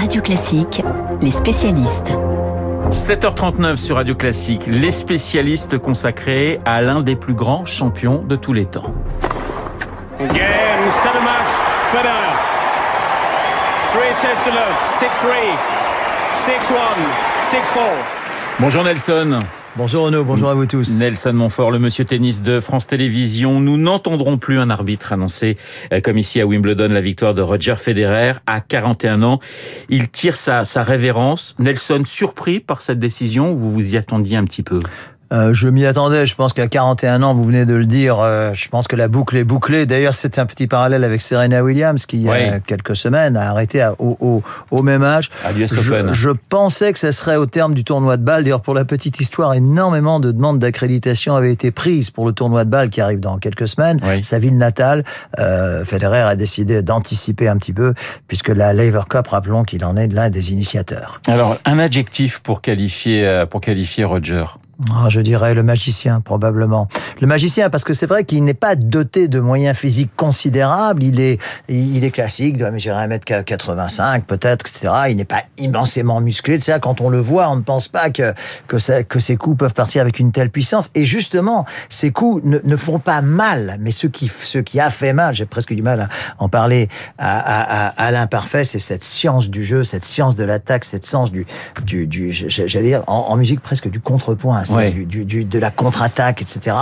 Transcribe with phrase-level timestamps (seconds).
[0.00, 0.80] Radio Classique,
[1.20, 2.14] les spécialistes.
[2.88, 8.54] 7h39 sur Radio Classique, les spécialistes consacrés à l'un des plus grands champions de tous
[8.54, 8.94] les temps.
[10.18, 11.52] Again, start of match,
[11.92, 12.32] Federer.
[13.92, 15.36] Three sets to love, 6-3,
[16.46, 18.19] 6-1, 6-4.
[18.60, 19.38] Bonjour Nelson.
[19.76, 21.00] Bonjour Renaud, bonjour à vous tous.
[21.00, 23.58] Nelson Montfort, le monsieur tennis de France Télévisions.
[23.58, 25.56] Nous n'entendrons plus un arbitre annoncer,
[25.94, 29.40] euh, comme ici à Wimbledon, la victoire de Roger Federer à 41 ans.
[29.88, 31.54] Il tire sa, sa révérence.
[31.58, 34.80] Nelson, surpris par cette décision ou vous vous y attendiez un petit peu?
[35.32, 36.26] Euh, je m'y attendais.
[36.26, 39.08] Je pense qu'à 41 ans, vous venez de le dire, euh, je pense que la
[39.08, 39.86] boucle est bouclée.
[39.86, 43.50] D'ailleurs, c'est un petit parallèle avec Serena Williams qui, il y a quelques semaines, a
[43.50, 45.30] arrêté au, au, au, même âge.
[45.56, 48.44] je, je, pensais que ce serait au terme du tournoi de balle.
[48.44, 52.64] D'ailleurs, pour la petite histoire, énormément de demandes d'accréditation avaient été prises pour le tournoi
[52.64, 54.00] de balle qui arrive dans quelques semaines.
[54.22, 55.04] Sa ville natale,
[55.38, 57.94] euh, Federer a décidé d'anticiper un petit peu,
[58.28, 61.20] puisque la Lever Cup, rappelons qu'il en est l'un des initiateurs.
[61.26, 64.44] Alors, un adjectif pour qualifier, euh, pour qualifier Roger
[64.88, 66.88] ah, je dirais le magicien, probablement.
[67.20, 71.02] Le magicien, parce que c'est vrai qu'il n'est pas doté de moyens physiques considérables.
[71.02, 74.94] Il est, il est classique, doit mesurer 1m85, peut-être, etc.
[75.10, 76.58] Il n'est pas immensément musclé.
[76.58, 78.32] C'est ça, quand on le voit, on ne pense pas que,
[78.68, 80.90] que, ses coups peuvent partir avec une telle puissance.
[80.94, 83.76] Et justement, ses coups ne, font pas mal.
[83.80, 86.08] Mais ce qui, ce qui a fait mal, j'ai presque du mal à
[86.38, 90.86] en parler à, à, à, l'imparfait, c'est cette science du jeu, cette science de l'attaque,
[90.86, 91.44] cette science du,
[91.84, 96.76] du, du j'allais dire, en musique presque du contrepoint du, du, de la contre-attaque, etc.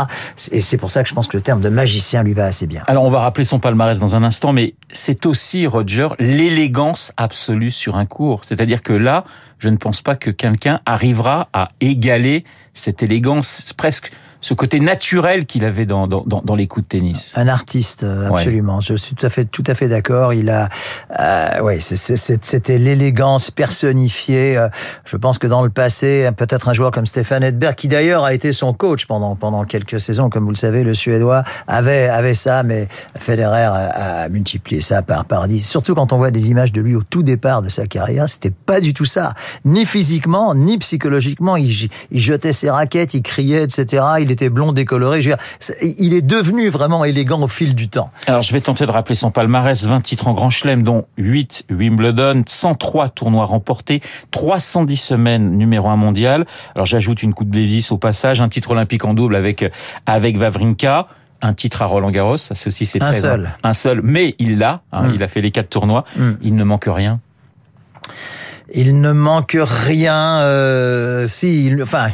[0.52, 2.66] Et c'est pour ça que je pense que le terme de magicien lui va assez
[2.66, 2.82] bien.
[2.86, 7.70] Alors on va rappeler son palmarès dans un instant, mais c'est aussi, Roger, l'élégance absolue
[7.70, 8.44] sur un cours.
[8.44, 9.24] C'est-à-dire que là,
[9.58, 15.46] je ne pense pas que quelqu'un arrivera à égaler cette élégance presque ce côté naturel
[15.46, 17.32] qu'il avait dans, dans, dans, les coups de tennis.
[17.36, 18.80] Un artiste, euh, absolument.
[18.80, 20.32] Je suis tout à fait, tout à fait d'accord.
[20.32, 20.68] Il a,
[21.18, 24.56] euh, ouais, c'était l'élégance personnifiée.
[24.56, 24.68] Euh,
[25.04, 28.32] je pense que dans le passé, peut-être un joueur comme Stéphane Edberg, qui d'ailleurs a
[28.32, 32.34] été son coach pendant pendant quelques saisons, comme vous le savez, le Suédois avait avait
[32.34, 35.68] ça, mais Federer a, a multiplié ça par par dix.
[35.68, 38.50] Surtout quand on voit des images de lui au tout départ de sa carrière, c'était
[38.50, 39.34] pas du tout ça,
[39.64, 41.56] ni physiquement, ni psychologiquement.
[41.56, 44.04] Il, il jetait ses raquettes, il criait, etc.
[44.20, 45.20] Il il était blond décoloré.
[45.80, 48.10] il est devenu vraiment élégant au fil du temps.
[48.26, 51.64] Alors je vais tenter de rappeler son palmarès 20 titres en Grand Chelem, dont 8
[51.70, 56.46] Wimbledon, 103 tournois remportés, 310 semaines numéro 1 mondial.
[56.74, 59.64] Alors j'ajoute une Coupe Davis au passage, un titre olympique en double avec
[60.06, 61.08] avec Vavrinka
[61.40, 64.58] un titre à Roland Garros, ça c'est aussi c'est un seul, un seul, mais il
[64.58, 65.14] l'a, hein, mm.
[65.14, 66.30] il a fait les quatre tournois, mm.
[66.42, 67.20] il ne manque rien.
[68.72, 70.40] Il ne manque rien.
[70.40, 72.08] Euh, si, il, enfin,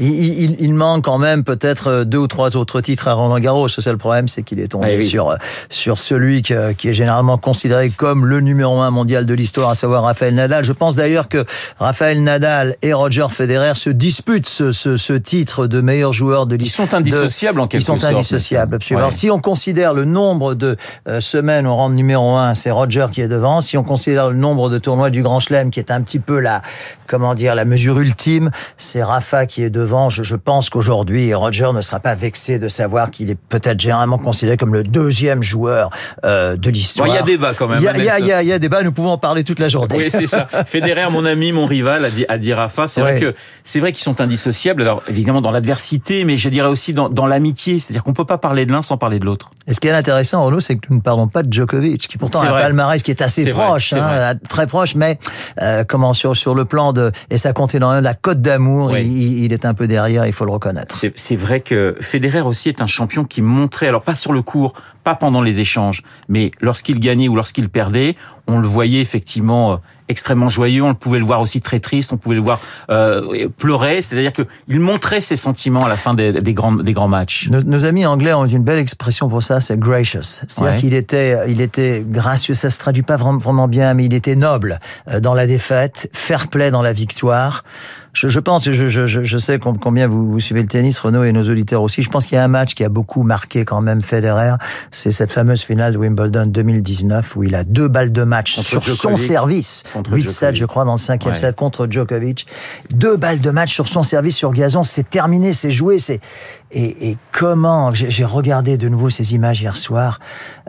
[0.00, 3.68] il, il, manque quand même peut-être deux ou trois autres titres à Roland Garros.
[3.68, 5.36] C'est ça le problème, c'est qu'il est tombé ah sur
[5.68, 9.74] sur celui qui, qui, est généralement considéré comme le numéro un mondial de l'histoire, à
[9.74, 10.64] savoir Rafael Nadal.
[10.64, 11.44] Je pense d'ailleurs que
[11.78, 16.56] Rafael Nadal et Roger Federer se disputent ce, ce, ce titre de meilleur joueur de
[16.56, 16.86] l'histoire.
[16.86, 17.98] Ils sont indissociables en quelque sorte.
[17.98, 19.00] Ils sont indissociables, absolument.
[19.00, 20.76] Alors, si on considère le nombre de
[21.08, 23.60] euh, semaines au rang numéro un, c'est Roger qui est devant.
[23.60, 26.18] Si on considère le nombre de tournois du Grand Chelem, qui est un un petit
[26.18, 26.62] peu la,
[27.06, 28.50] comment dire, la mesure ultime.
[28.76, 30.08] C'est Rafa qui est devant.
[30.08, 34.18] Je, je pense qu'aujourd'hui, Roger ne sera pas vexé de savoir qu'il est peut-être généralement
[34.18, 35.90] considéré comme le deuxième joueur
[36.24, 37.08] euh, de l'histoire.
[37.08, 37.78] Il y a débat quand même.
[37.80, 38.82] Il y a, y, y, a, y a, débat.
[38.82, 39.96] Nous pouvons en parler toute la journée.
[39.96, 40.48] Oui, c'est ça.
[40.66, 42.86] Federer, mon ami, mon rival, a dit, a dit Rafa.
[42.86, 43.34] C'est vrai que
[43.64, 44.82] c'est vrai qu'ils sont indissociables.
[44.82, 47.78] Alors évidemment dans l'adversité, mais je dirais aussi dans, dans l'amitié.
[47.78, 49.50] C'est-à-dire qu'on peut pas parler de l'un sans parler de l'autre.
[49.66, 52.18] Et ce qui est intéressant, Renaud, c'est que nous ne parlons pas de Djokovic, qui
[52.18, 55.18] pourtant a un palmarès qui est assez proche, hein, très proche, mais
[55.60, 59.44] euh, comment sur sur le plan de et ça comptait dans la cote d'amour, il,
[59.44, 60.96] il, est un peu derrière, il faut le reconnaître.
[61.14, 64.74] C'est vrai que Federer aussi est un champion qui montrait, alors pas sur le court,
[65.04, 68.14] pas pendant les échanges, mais lorsqu'il gagnait ou lorsqu'il perdait,
[68.46, 69.76] on le voyait effectivement euh,
[70.08, 72.60] extrêmement joyeux, on pouvait le voir aussi très triste, on pouvait le voir
[72.90, 77.08] euh, pleurer, c'est-à-dire qu'il montrait ses sentiments à la fin des, des, grands, des grands
[77.08, 77.48] matchs.
[77.50, 80.22] Nos, amis anglais ont une belle expression pour ça, c'est gracious.
[80.22, 84.14] C'est-à-dire qu'il était, il était gracieux, ça se traduit pas vraiment, vraiment bien, mais il
[84.14, 87.64] était noble euh, dans la défaite, fair play dans la victoire
[88.12, 91.32] je, je pense, je, je, je, sais combien vous, vous, suivez le tennis, Renaud et
[91.32, 92.02] nos auditeurs aussi.
[92.02, 94.54] Je pense qu'il y a un match qui a beaucoup marqué quand même Federer.
[94.90, 98.82] C'est cette fameuse finale de Wimbledon 2019 où il a deux balles de match sur
[98.82, 99.84] son service.
[99.94, 102.46] 8-7, je crois, dans le cinquième set contre Djokovic.
[102.92, 104.84] Deux balles de match sur son service sur gazon.
[104.84, 105.98] C'est terminé, c'est joué.
[105.98, 106.20] C'est
[106.70, 110.20] Et, et comment, j'ai regardé de nouveau ces images hier soir,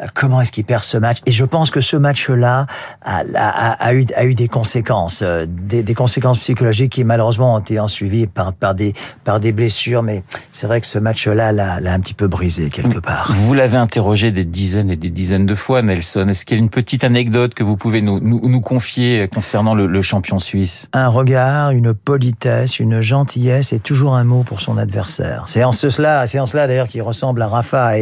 [0.02, 1.18] euh, comment est-ce qu'il perd ce match?
[1.26, 2.68] Et je pense que ce match-là
[3.02, 7.56] a, a, a, eu, a eu des conséquences, euh, des, des, conséquences psychologiques qui malheureusement
[7.56, 8.94] ont été suivies par, par, des,
[9.26, 10.04] par des blessures.
[10.04, 10.24] Mais
[10.54, 13.32] c'est vrai que ce match-là l'a un petit peu brisé quelque part.
[13.34, 16.28] Vous l'avez interrogé des dizaines et des dizaines de fois, Nelson.
[16.30, 19.76] Est-ce qu'il y a une petite anecdote que vous pouvez nous, nous, nous confier concernant
[19.76, 20.88] le, le champion suisse?
[20.94, 25.44] Un regard, une politesse, une gentillesse et toujours un mot pour son adversaire.
[25.46, 27.98] C'est en cela, c'est en cela d'ailleurs qu'il ressemble à Rafa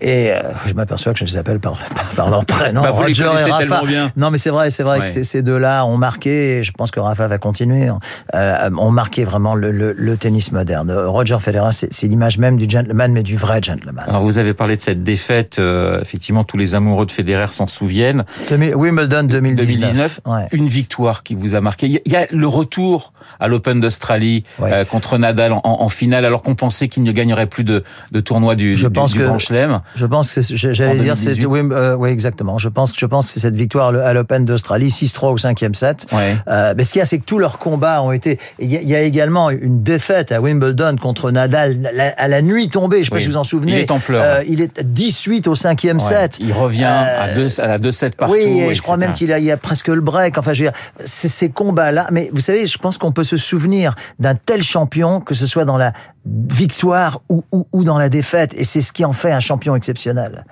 [0.00, 1.78] et euh, je m'aperçois que je les appelle par,
[2.16, 2.82] par leur prénom.
[2.82, 3.82] Bah, Roger et Rafa.
[3.84, 4.10] Bien.
[4.16, 5.04] Non mais c'est vrai, c'est vrai ouais.
[5.04, 6.58] que ces deux-là ont marqué.
[6.58, 7.88] Et je pense que Rafa va continuer.
[8.34, 10.92] Euh, ont marqué vraiment le, le, le tennis moderne.
[10.92, 14.04] Roger Federer, c'est l'image même du gentleman, mais du vrai gentleman.
[14.06, 15.58] Alors vous avez parlé de cette défaite.
[15.58, 18.24] Euh, effectivement, tous les amoureux de Federer s'en souviennent.
[18.50, 19.66] Wimbledon 2019.
[19.66, 20.46] 2019 ouais.
[20.52, 21.86] Une victoire qui vous a marqué.
[22.04, 24.72] Il y a le retour à l'Open d'Australie ouais.
[24.72, 28.20] euh, contre Nadal en, en finale, alors qu'on pensait qu'il ne gagnerait plus de, de
[28.20, 29.80] tournois du, je du, pense du que, Grand Chelem.
[29.94, 32.58] Je pense que j'allais dire c'est oui, euh, oui, exactement.
[32.58, 36.06] Je pense que je pense que cette victoire à l'Open d'Australie 6-3 au cinquième set.
[36.12, 36.36] Ouais.
[36.48, 38.76] Euh, mais ce qu'il y a c'est que tous leurs combats ont été il y,
[38.76, 41.76] y, a également une défaite à Wimbledon contre Nadal
[42.16, 43.18] à la nuit tombée, je sais oui.
[43.18, 43.72] pas si vous en souvenez.
[43.72, 44.22] Il est en pleurs.
[44.22, 46.02] Euh, il est 18 au cinquième ouais.
[46.02, 46.38] set.
[46.40, 48.34] Il revient à, deux, à la 2-7 partout.
[48.34, 50.38] Oui, et je crois même qu'il a, il y a presque le break.
[50.38, 52.08] Enfin, je veux dire, c'est ces combats-là.
[52.10, 55.64] Mais vous savez, je pense qu'on peut se souvenir d'un tel champion, que ce soit
[55.64, 55.92] dans la
[56.26, 58.54] victoire ou, ou, ou dans la défaite.
[58.56, 60.44] Et c'est ce qui en fait un champion exceptionnel.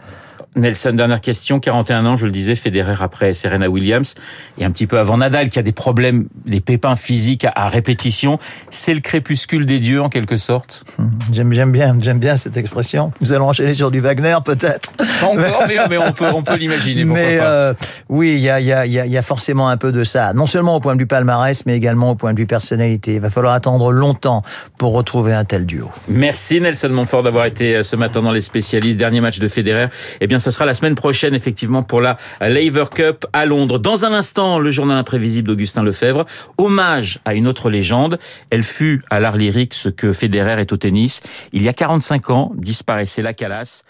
[0.54, 1.60] Nelson, dernière question.
[1.60, 4.14] 41 ans, je le disais, Federer après Serena Williams
[4.58, 8.37] et un petit peu avant Nadal qui a des problèmes, des pépins physiques à, répétition.
[8.70, 10.84] C'est le crépuscule des dieux en quelque sorte.
[11.32, 13.12] J'aime, j'aime bien, j'aime bien cette expression.
[13.22, 14.93] Nous allons enchaîner sur du Wagner peut-être.
[15.22, 17.04] Encore, mais, mais, on peut, on peut l'imaginer.
[17.04, 17.72] Mais euh,
[18.10, 20.34] oui, il y a, y, a, y a forcément un peu de ça.
[20.34, 23.14] Non seulement au point de vue palmarès, mais également au point de vue personnalité.
[23.14, 24.43] Il va falloir attendre longtemps
[24.76, 25.90] pour retrouver un tel duo.
[26.08, 28.99] Merci Nelson Montfort d'avoir été euh, ce matin dans les spécialistes.
[28.99, 29.87] Dernier match de Federer.
[30.20, 33.79] Eh bien, ça sera la semaine prochaine, effectivement, pour la Laver Cup à Londres.
[33.79, 36.27] Dans un instant, le journal imprévisible d'Augustin Lefebvre.
[36.59, 38.19] Hommage à une autre légende.
[38.50, 41.23] Elle fut à l'art lyrique ce que Federer est au tennis.
[41.53, 43.83] Il y a 45 ans, disparaissait la Calas.